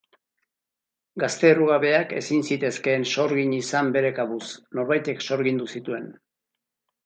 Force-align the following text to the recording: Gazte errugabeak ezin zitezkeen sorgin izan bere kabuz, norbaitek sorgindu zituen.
Gazte 1.23 1.51
errugabeak 1.55 2.15
ezin 2.21 2.41
zitezkeen 2.49 3.07
sorgin 3.11 3.53
izan 3.61 3.95
bere 3.99 4.13
kabuz, 4.21 4.43
norbaitek 4.81 5.25
sorgindu 5.31 5.73
zituen. 5.79 6.13